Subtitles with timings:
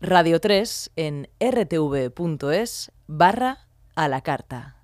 [0.00, 4.76] Radio 3 en rtv.es barra a la carta.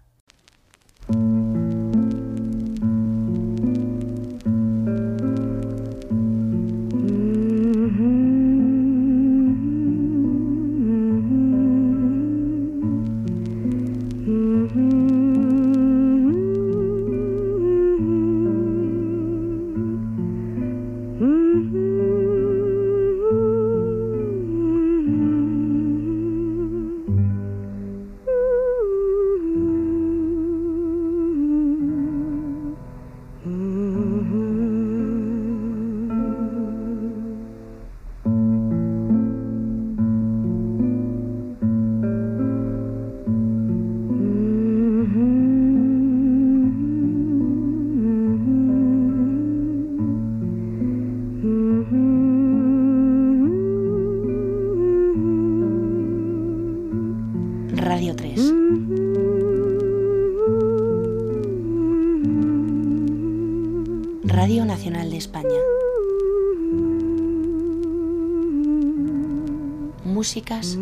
[70.53, 70.82] Músicas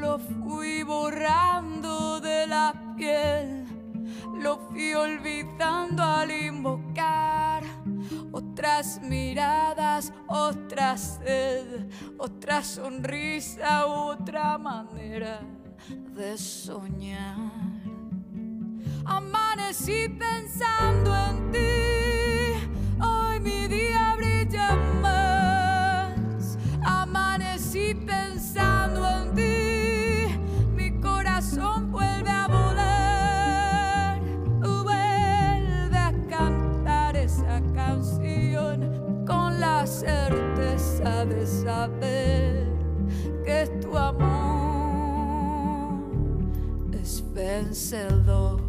[0.00, 3.66] lo fui borrando de la piel,
[4.40, 7.62] lo fui olvidando al invocar
[8.32, 15.40] otras miradas, otra sed, otra sonrisa, otra manera
[16.14, 17.52] de soñar.
[19.04, 21.77] Amanecí pensando en ti,
[41.78, 42.66] saber
[43.44, 45.30] que tu amor
[46.92, 48.67] es vencedor.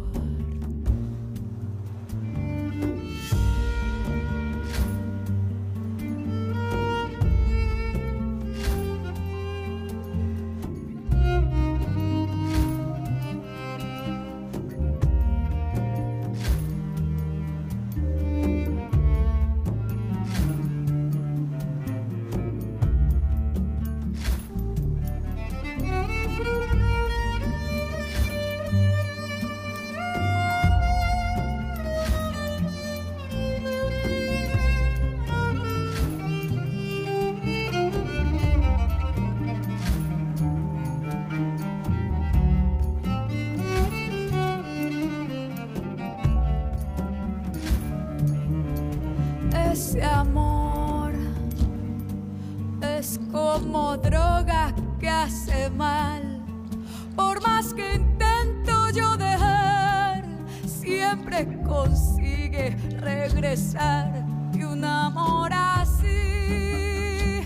[61.62, 64.24] Consigue regresar.
[64.52, 67.40] Y un amor así,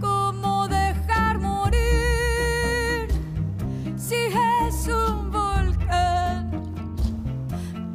[0.00, 3.08] como dejar morir,
[3.96, 4.16] si
[4.66, 6.50] es un volcán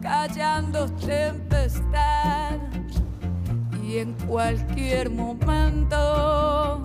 [0.02, 2.60] callando tempestad
[3.84, 6.84] y en cualquier momento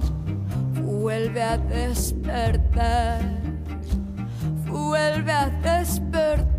[0.84, 3.22] vuelve a despertar,
[4.66, 6.50] vuelve a despertar.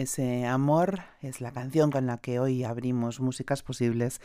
[0.00, 4.22] Ese amor es la canción con la que hoy abrimos Músicas Posibles,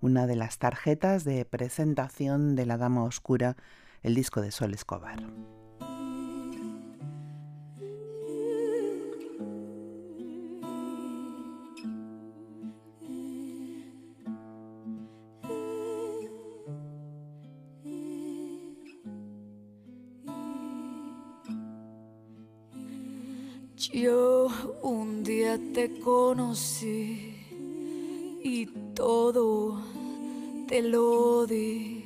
[0.00, 3.54] una de las tarjetas de presentación de La Dama Oscura,
[4.02, 5.18] el disco de Sol Escobar.
[23.92, 24.48] Yo
[24.82, 27.34] un día te conocí
[28.44, 29.82] y todo
[30.66, 32.04] te lo di.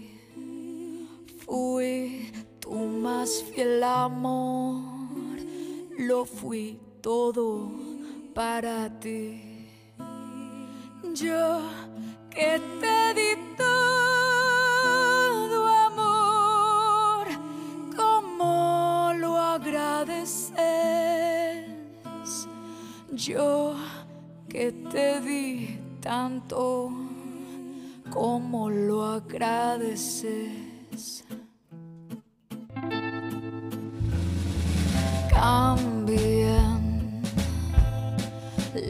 [1.44, 2.30] Fui
[2.60, 5.40] tu más fiel amor,
[5.98, 7.72] lo fui todo
[8.32, 9.42] para ti.
[11.14, 11.62] Yo
[12.30, 13.91] que te di todo
[23.14, 23.74] Yo
[24.48, 26.90] que te di tanto,
[28.10, 31.22] ¿cómo lo agradeces?
[35.28, 37.20] Cambian,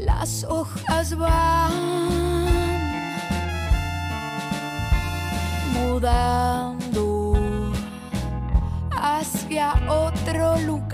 [0.07, 1.73] las hojas van
[5.75, 7.35] mudando
[8.97, 10.92] hacia otro lugar.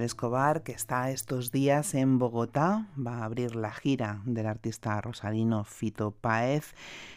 [0.00, 5.64] Escobar, que está estos días en Bogotá, va a abrir la gira del artista rosarino
[5.64, 6.74] Fito Páez.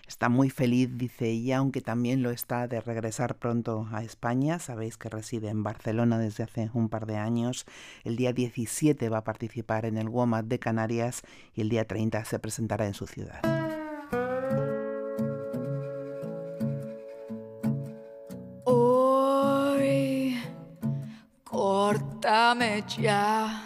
[0.08, 4.60] Está muy feliz, dice ella, aunque también lo está de regresar pronto a España.
[4.60, 7.66] Sabéis que reside en Barcelona desde hace un par de años.
[8.04, 12.26] El día 17 va a participar en el WOMAD de Canarias y el día 30
[12.26, 13.57] se presentará en su ciudad.
[22.48, 23.62] llames ya.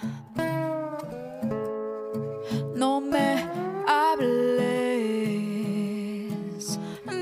[2.75, 3.45] No me
[3.88, 4.39] hables,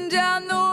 [0.09, 0.63] ya no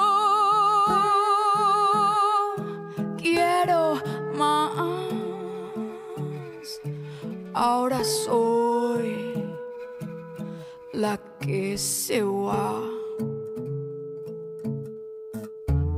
[3.17, 4.01] quiero
[4.37, 4.81] más.
[7.53, 9.45] Ahora soy
[10.93, 12.83] la que se va.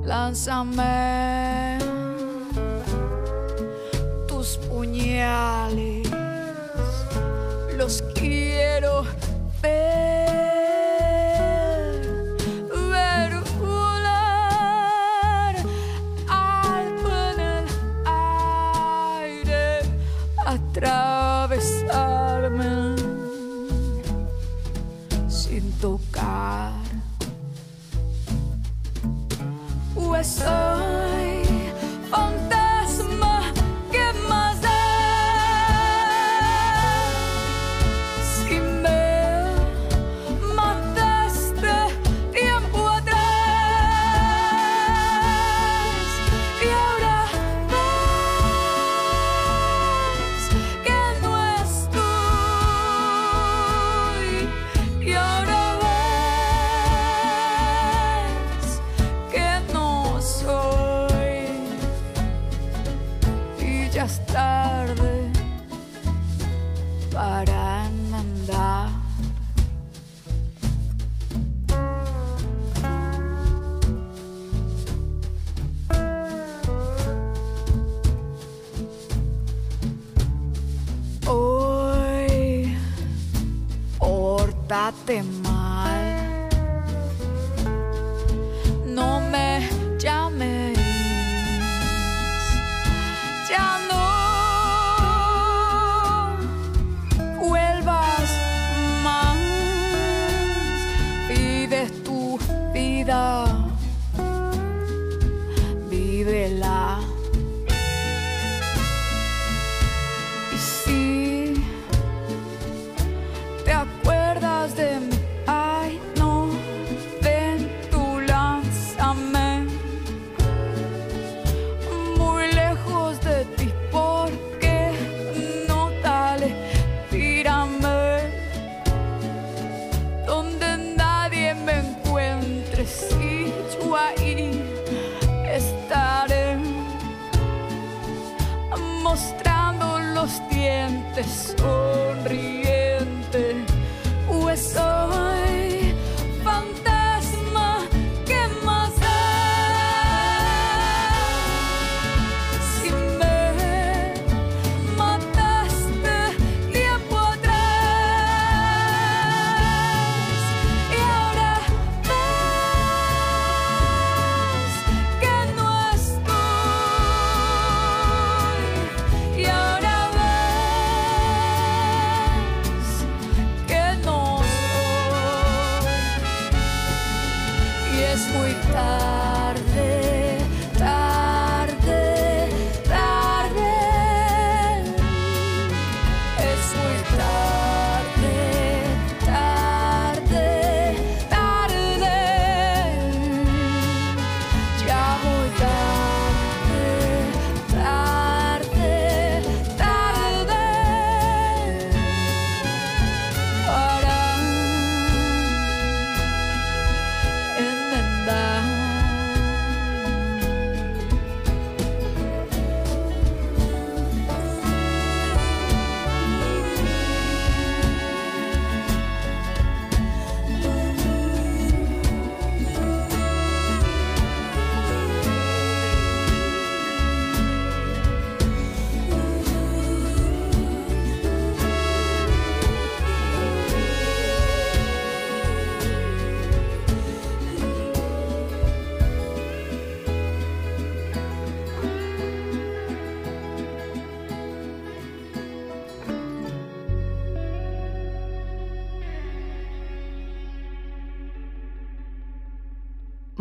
[0.03, 1.78] Lánzame.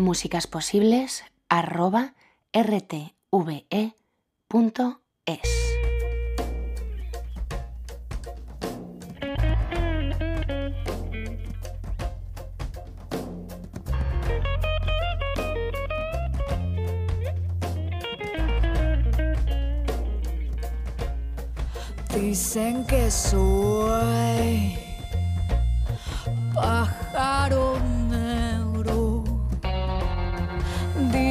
[0.07, 2.13] musicasposibles arroba
[2.57, 3.66] rtv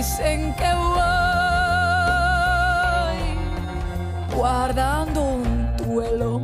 [0.07, 0.97] dicen que voy
[4.37, 6.41] guardando un duelo.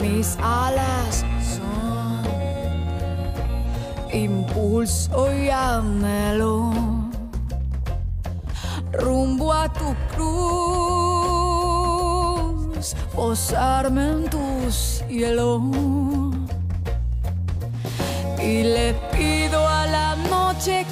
[0.00, 2.24] Mis alas son
[4.12, 6.72] impulso y anhelo.
[8.92, 10.54] Rumbo a tu cruz,
[13.14, 15.62] posarme en tu cielo.
[18.38, 20.84] Y le pido a la noche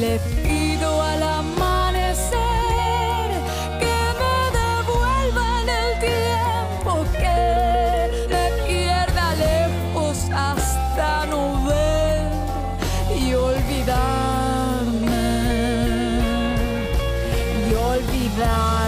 [0.00, 2.38] le pido al amanecer
[3.78, 7.40] que me devuelvan el tiempo que
[8.30, 12.32] me pierda lejos hasta no ver
[13.16, 14.46] y olvidarme.
[17.68, 18.85] Y olvidar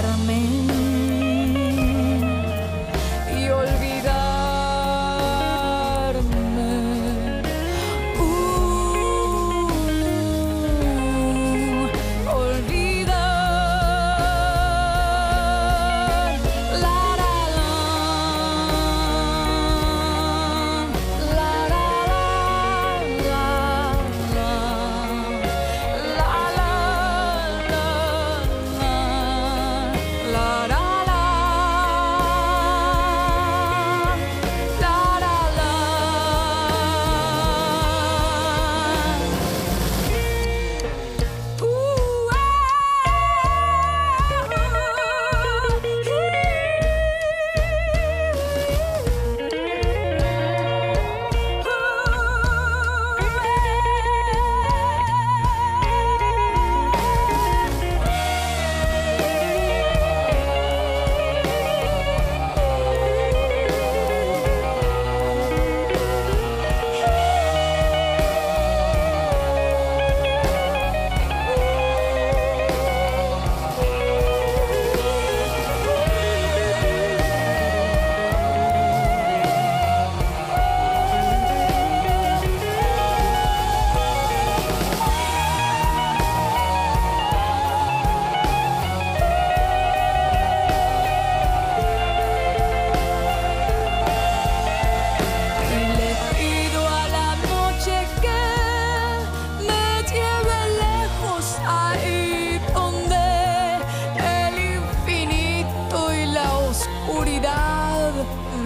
[106.69, 108.13] oscuridad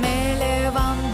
[0.01, 1.12] me levanto.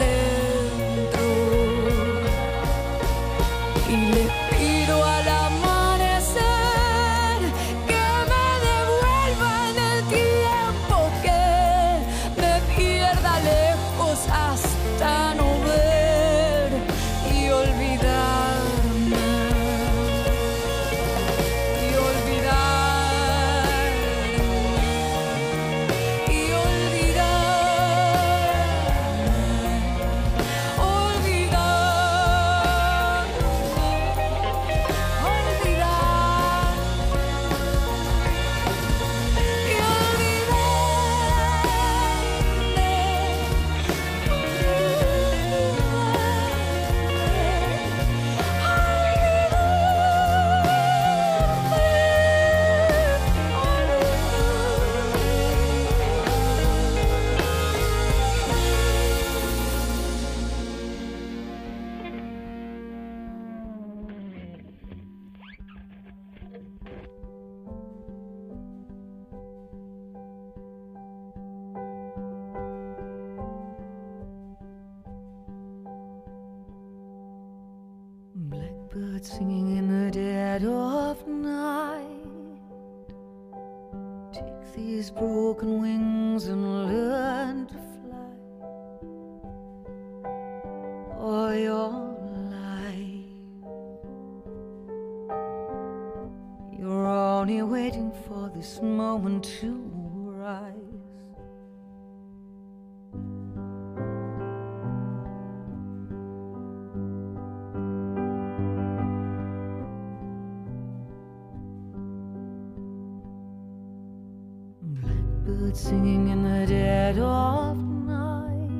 [115.69, 118.71] Blackbird singing in the dead of night.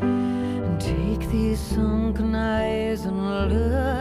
[0.00, 3.97] And take these sunken eyes and learn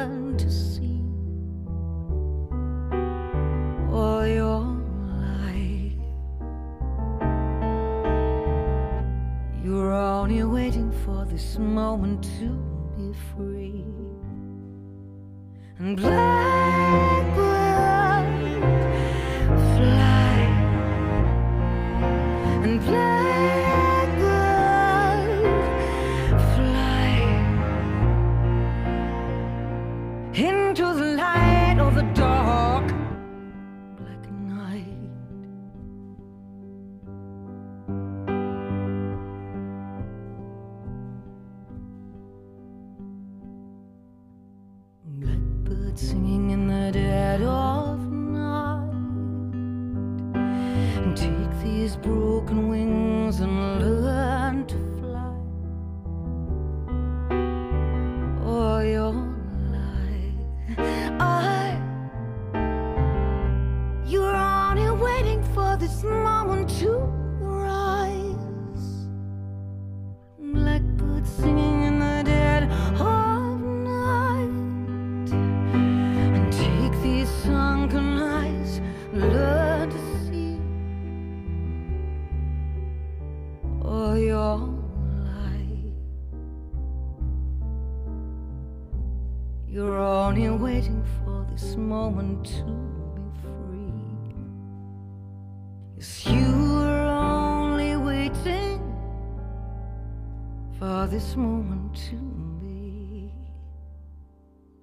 [101.10, 102.16] this moment to
[102.62, 103.32] be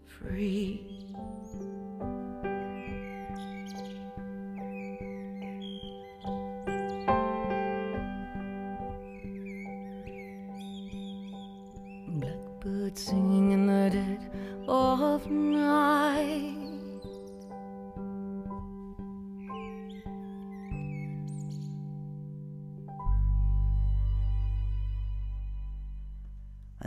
[0.06, 0.93] free.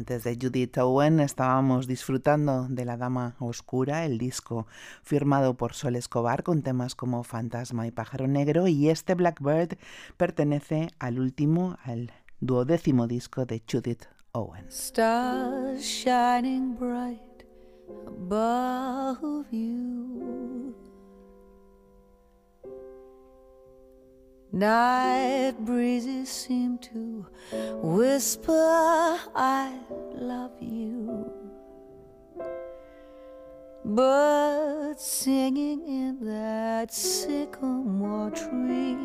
[0.07, 4.65] Antes de Judith Owen estábamos disfrutando de La Dama Oscura, el disco
[5.03, 9.77] firmado por Sol Escobar con temas como Fantasma y Pájaro Negro y este Blackbird
[10.15, 14.69] pertenece al último, al duodécimo disco de Judith Owen.
[15.77, 17.43] Shining bright
[18.07, 19.96] above you.
[24.57, 27.27] Night breezes seem to
[27.83, 29.71] whisper, I
[30.15, 31.31] love you.
[33.85, 38.97] Birds singing in that sycamore tree.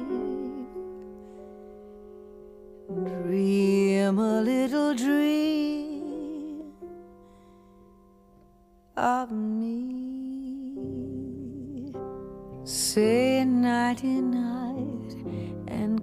[2.88, 6.62] Dream a little dream
[8.96, 10.32] of me.
[12.64, 14.71] Say nighty night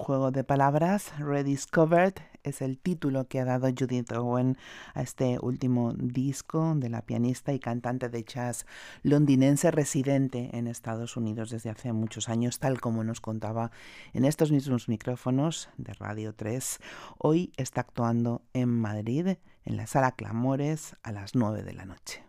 [0.00, 4.56] Juego de palabras, Rediscovered, es el título que ha dado Judith Owen
[4.94, 8.66] a este último disco de la pianista y cantante de jazz
[9.02, 13.70] londinense residente en Estados Unidos desde hace muchos años, tal como nos contaba
[14.14, 16.78] en estos mismos micrófonos de Radio 3.
[17.18, 22.24] Hoy está actuando en Madrid, en la sala Clamores, a las 9 de la noche.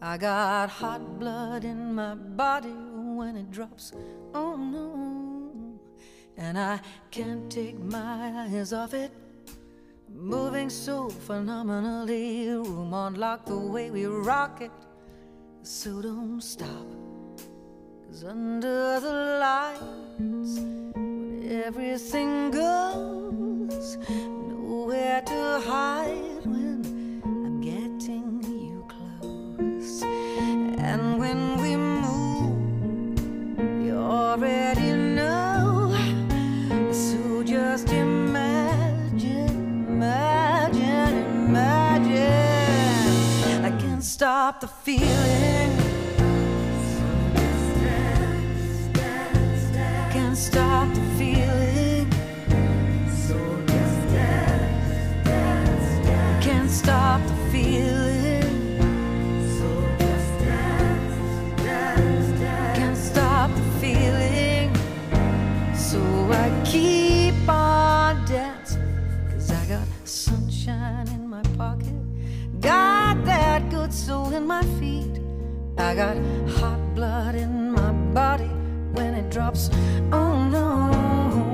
[0.00, 3.92] I got hot blood in my body when it drops.
[4.32, 5.80] Oh no,
[6.36, 6.80] and I
[7.10, 9.10] can't take my eyes off it.
[10.08, 14.70] Moving so phenomenally, room on lock the way we rock it.
[15.62, 16.86] So don't stop,
[18.06, 26.46] cause under the lights, when everything goes, nowhere to hide
[44.18, 45.70] stop the feeling.
[50.10, 52.10] Can't stop the feeling.
[56.40, 57.20] Can't stop
[73.88, 75.20] good in my feet.
[75.78, 76.16] I got
[76.58, 78.50] hot blood in my body
[78.92, 79.70] when it drops.
[80.12, 80.90] Oh no,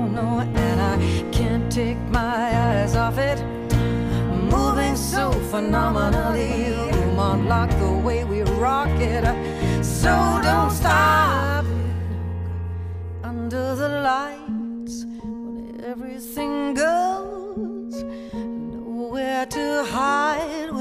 [0.07, 0.97] no, and I
[1.31, 3.41] can't take my eyes off it.
[4.51, 9.23] Moving so phenomenally, room on lock the way we rock it.
[9.83, 11.65] So don't stop
[13.23, 18.03] under the lights when everything goes.
[18.33, 20.71] Nowhere to hide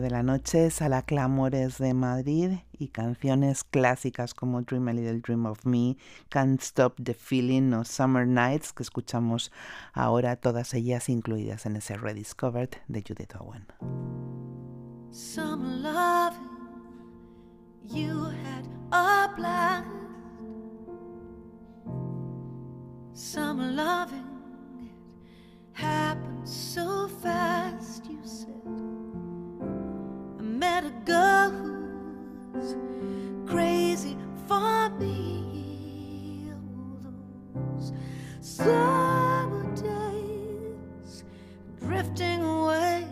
[0.00, 5.46] de la noche, Sala Clamores de Madrid y canciones clásicas como Dream a Little Dream
[5.46, 5.96] of Me,
[6.28, 9.52] Can't Stop the Feeling o Summer Nights que escuchamos
[9.92, 13.66] ahora, todas ellas incluidas en ese Rediscovered de Judith Owen.
[15.10, 16.36] Summer love,
[17.84, 19.86] you had a blast.
[23.12, 24.90] Summer loving
[25.72, 28.87] happened so fast, you said.
[30.58, 31.50] met a girl
[32.52, 32.74] who's
[33.48, 34.16] crazy
[34.48, 36.50] for me.
[37.54, 37.92] Those
[38.40, 41.22] summer days
[41.78, 43.06] drifting away.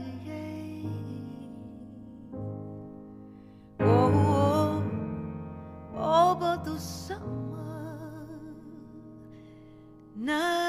[3.79, 4.83] Oh, oh,
[5.95, 8.27] oh but the summer
[10.17, 10.66] night.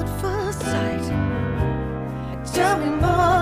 [0.00, 1.04] at first sight.
[2.54, 3.39] Tell me more.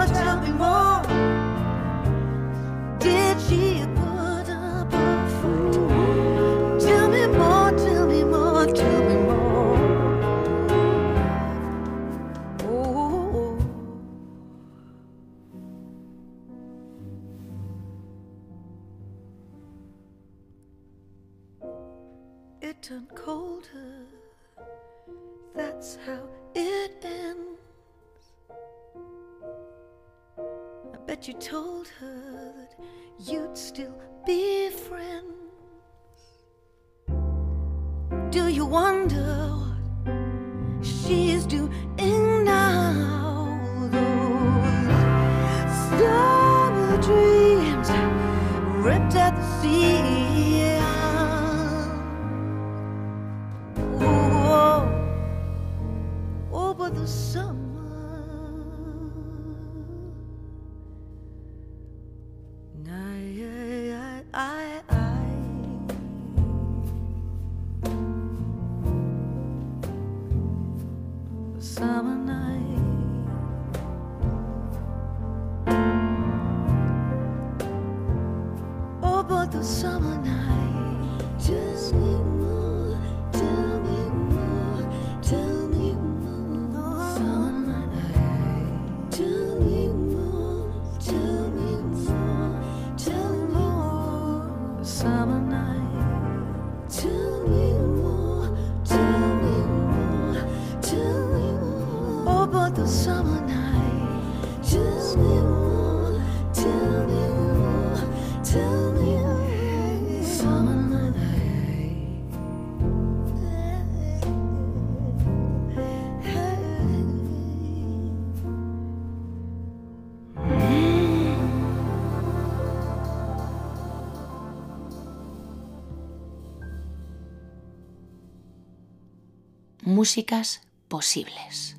[129.99, 131.78] músicas posibles.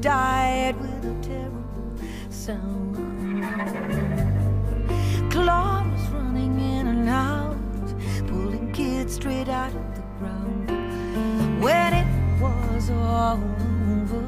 [0.00, 1.92] Died with a terrible
[2.30, 2.96] sound.
[5.30, 7.58] Claude was running in and out,
[8.26, 10.70] pulling kids straight out of the ground.
[11.62, 14.26] When it was all over,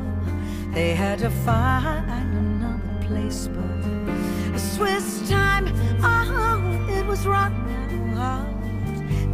[0.74, 8.46] they had to find another place, but Swiss time, oh, it was running out.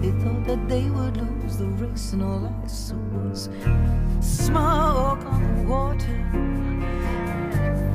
[0.00, 3.48] They thought that they would lose the race, and all I saw was
[4.20, 6.18] smoke on the water,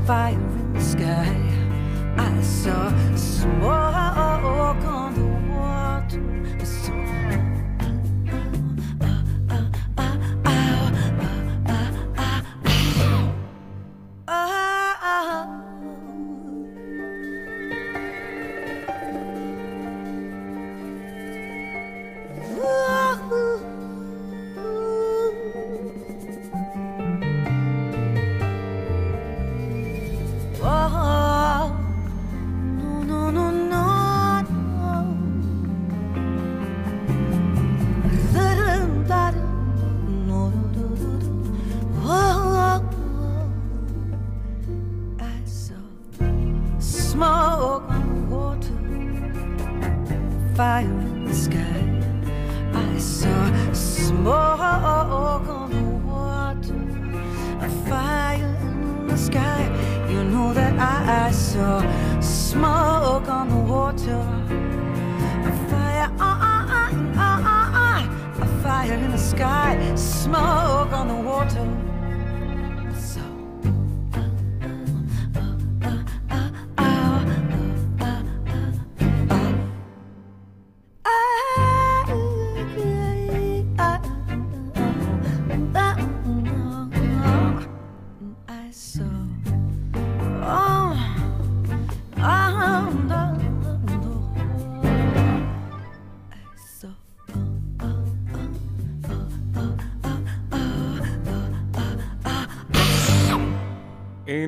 [0.06, 1.36] fire in the sky.
[2.18, 5.33] I saw smoke on the water.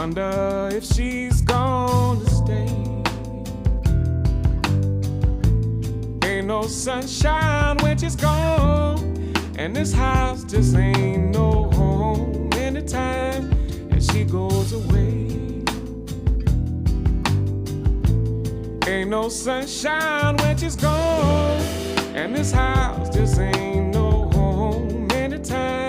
[0.00, 2.72] Wonder if she's gonna stay.
[6.26, 9.34] Ain't no sunshine when she's gone.
[9.58, 13.52] And this house just ain't no home anytime
[13.90, 15.28] and she goes away.
[18.90, 21.60] Ain't no sunshine when she's gone.
[22.14, 25.79] And this house just ain't no home anytime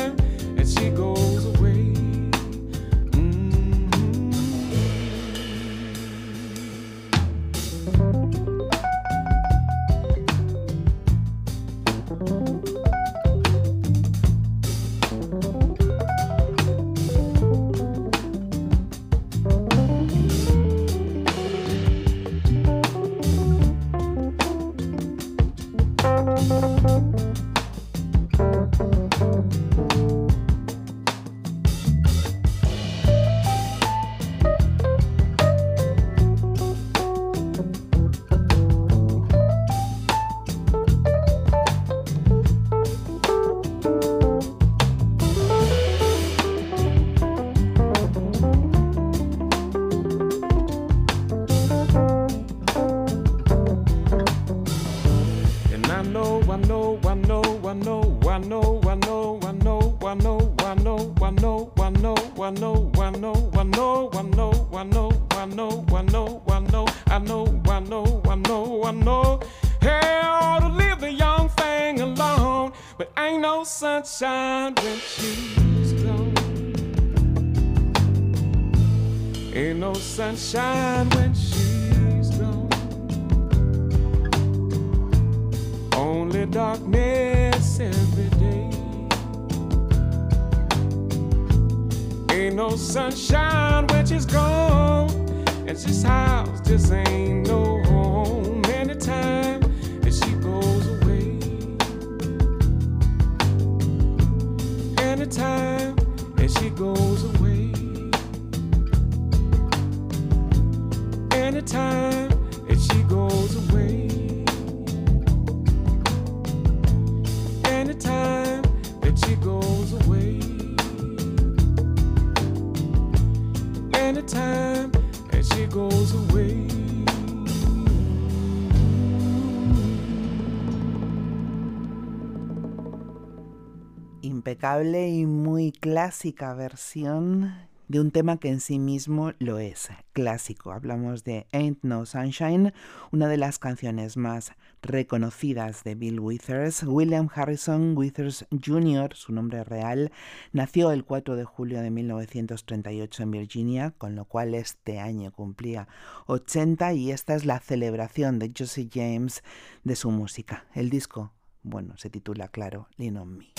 [134.84, 137.54] y muy clásica versión
[137.88, 140.72] de un tema que en sí mismo lo es, clásico.
[140.72, 142.74] Hablamos de Ain't No Sunshine,
[143.12, 146.82] una de las canciones más reconocidas de Bill Withers.
[146.82, 150.12] William Harrison Withers Jr., su nombre real,
[150.52, 155.88] nació el 4 de julio de 1938 en Virginia, con lo cual este año cumplía
[156.26, 159.44] 80 y esta es la celebración de Josie James
[159.84, 160.66] de su música.
[160.74, 163.53] El disco, bueno, se titula claro, Lean on Me.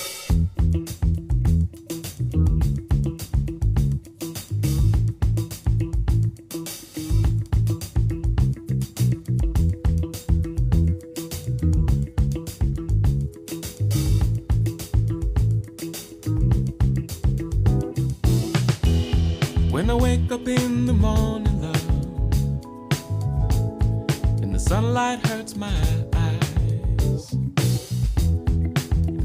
[19.70, 21.76] When I wake up in the morning, love,
[24.42, 26.11] and the sunlight hurts my eyes,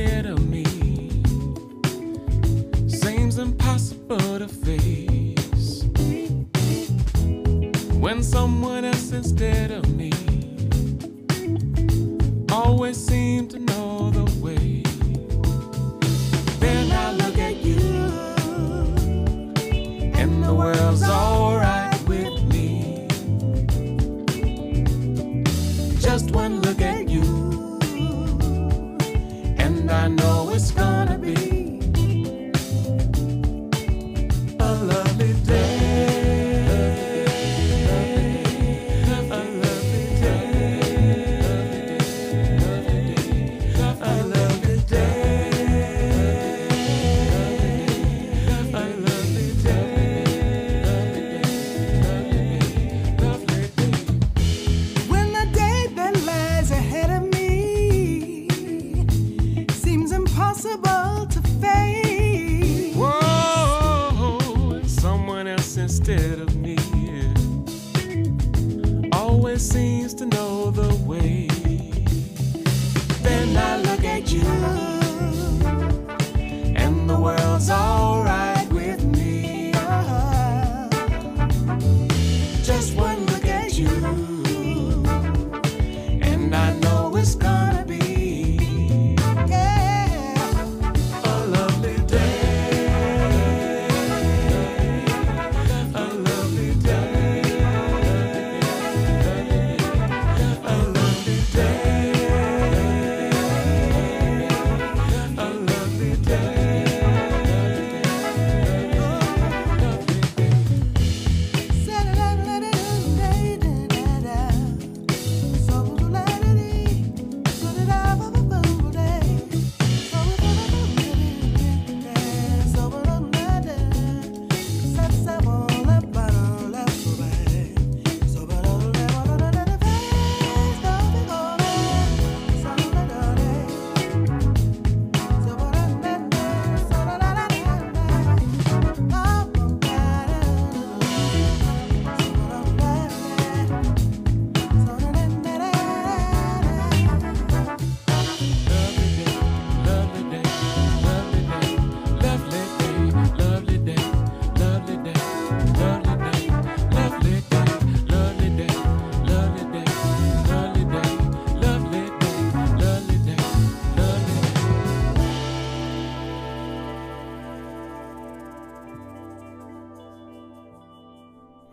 [0.00, 0.64] ahead of me
[2.88, 5.84] seems impossible to face.
[8.04, 10.12] When someone else instead of me
[12.50, 13.79] always seem to know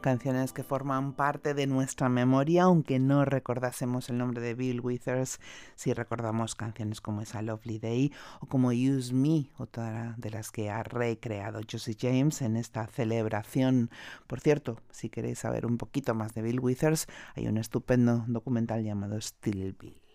[0.08, 5.42] canciones que forman parte de nuestra memoria, aunque no recordásemos el nombre de Bill Withers,
[5.76, 10.70] si recordamos canciones como esa Lovely Day o como Use Me, otra de las que
[10.70, 13.90] ha recreado Josie James en esta celebración.
[14.28, 18.86] Por cierto, si queréis saber un poquito más de Bill Withers, hay un estupendo documental
[18.86, 20.07] llamado Still Bill.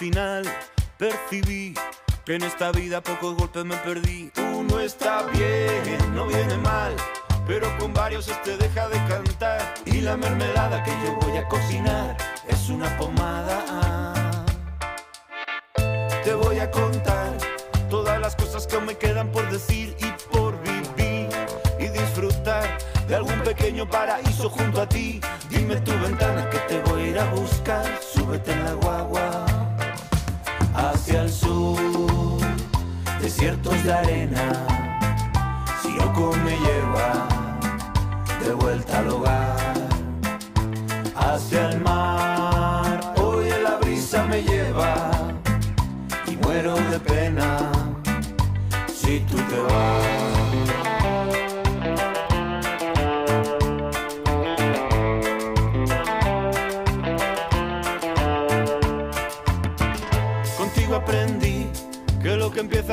[0.00, 0.44] final
[0.96, 1.74] percibí
[2.24, 4.32] que en esta vida pocos golpes me perdí.
[4.54, 6.96] Uno está bien, no viene mal,
[7.46, 9.74] pero con varios este deja de cantar.
[9.84, 12.16] Y la mermelada que yo voy a cocinar
[12.48, 14.32] es una pomada.
[16.24, 17.36] Te voy a contar
[17.90, 21.28] todas las cosas que aún me quedan por decir y por vivir
[21.78, 25.20] y disfrutar de algún pequeño paraíso junto a ti.
[25.50, 29.49] Dime tu ventana que te voy a ir a buscar, súbete en la guagua
[31.10, 32.38] hacia el sur,
[33.20, 34.66] desiertos de arena,
[35.82, 37.26] si me lleva
[38.44, 39.88] de vuelta al hogar,
[41.16, 45.10] hacia el mar, hoy la brisa me lleva
[46.28, 47.58] y muero de pena
[48.86, 50.09] si tú te vas.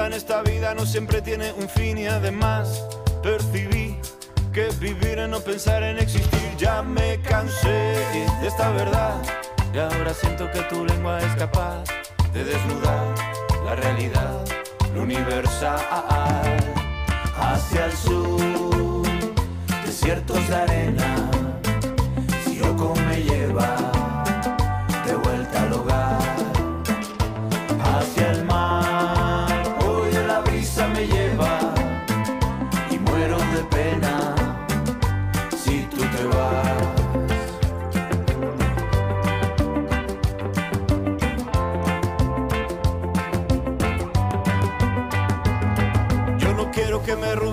[0.07, 2.81] En esta vida no siempre tiene un fin y además
[3.21, 3.99] percibí
[4.53, 6.55] que vivir es no pensar en existir.
[6.57, 7.67] Ya me cansé
[8.41, 9.21] de esta verdad
[9.73, 11.83] y ahora siento que tu lengua es capaz
[12.33, 13.15] de desnudar
[13.65, 14.45] la realidad,
[14.95, 15.77] lo universal
[17.37, 19.05] hacia el sur,
[19.85, 21.31] desiertos de arena,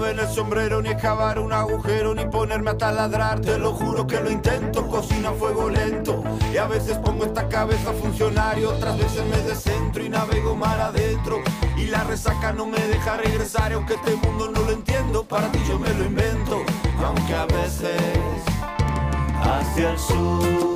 [0.05, 3.41] roben el sombrero, ni excavar un agujero, ni ponerme a taladrar.
[3.41, 6.23] Te lo juro que lo intento, cocina a fuego lento.
[6.53, 10.81] Y a veces pongo esta cabeza a funcionar otras veces me descentro y navego mar
[10.81, 11.39] adentro.
[11.77, 15.59] Y la resaca no me deja regresar, aunque este mundo no lo entiendo, para ti
[15.69, 16.63] yo me lo invento.
[17.05, 18.01] Aunque a veces
[19.43, 20.75] hacia el sur,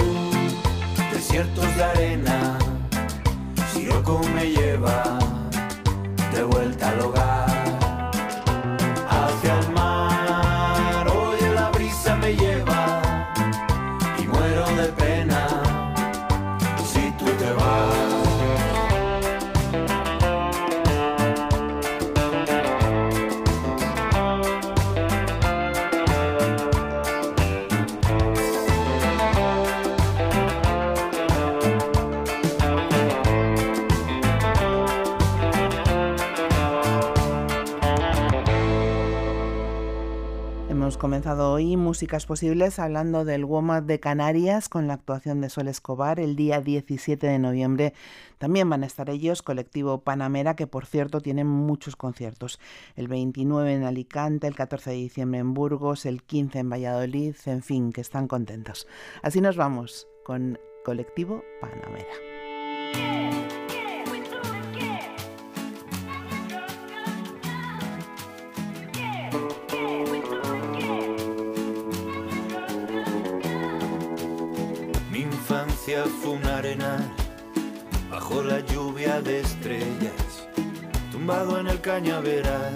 [1.13, 2.59] desiertos de arena,
[3.73, 5.19] Siroco me lleva
[6.35, 7.38] de vuelta al hogar.
[40.99, 46.19] Comenzado hoy Músicas Posibles hablando del WOMAD de Canarias con la actuación de Sol Escobar
[46.19, 47.95] el día 17 de noviembre.
[48.39, 52.59] También van a estar ellos, colectivo Panamera, que por cierto tienen muchos conciertos.
[52.97, 57.63] El 29 en Alicante, el 14 de diciembre en Burgos, el 15 en Valladolid, en
[57.63, 58.89] fin, que están contentos.
[59.23, 63.28] Así nos vamos con colectivo Panamera.
[75.99, 77.11] Infancia fue un arenal
[78.11, 80.47] bajo la lluvia de estrellas,
[81.11, 82.75] tumbado en el cañaveral,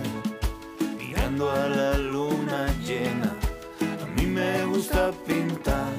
[0.99, 3.33] mirando a la luna llena.
[4.03, 5.93] A mí me gusta pintar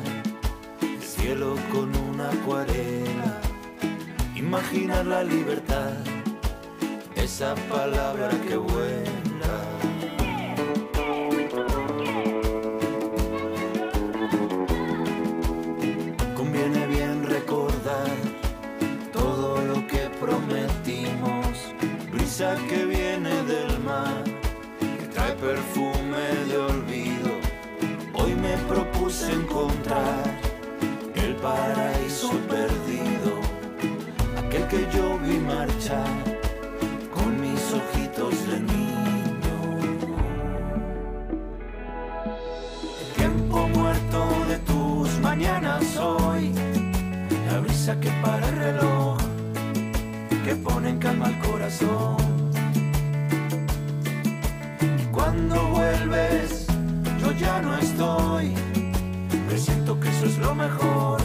[0.81, 3.41] el cielo con una acuarela,
[4.35, 5.93] imaginar la libertad,
[7.15, 9.12] esa palabra que vuela.
[22.53, 24.23] Que viene del mar,
[24.79, 27.31] que trae perfume de olvido.
[28.13, 30.23] Hoy me propuse encontrar
[31.15, 33.39] el paraíso perdido,
[34.37, 36.07] aquel que yo vi marchar
[37.13, 39.57] con mis ojitos de niño.
[43.01, 46.53] El tiempo muerto de tus mañanas hoy,
[47.51, 49.17] la brisa que para el reloj,
[50.45, 52.22] que pone en calma el corazón.
[55.53, 56.65] Cuando vuelves,
[57.21, 58.55] yo ya no estoy,
[59.47, 61.21] presiento que eso es lo mejor,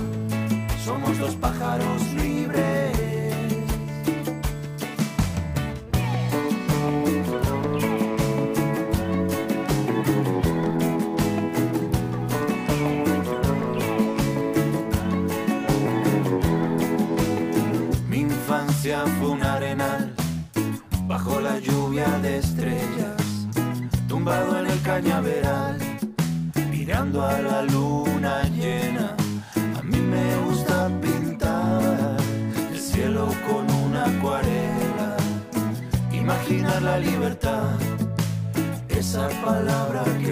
[0.84, 2.98] somos dos pájaros libres.
[18.10, 20.14] Mi infancia fue un arenal
[21.06, 23.07] bajo la lluvia de estrellas,
[24.30, 25.78] en el cañaveral,
[26.70, 29.16] mirando a la luna llena.
[29.78, 32.16] A mí me gusta pintar
[32.70, 35.16] el cielo con una acuarela,
[36.12, 37.70] imaginar la libertad,
[38.88, 40.27] esa palabra que